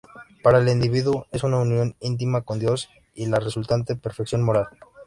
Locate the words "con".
2.41-2.57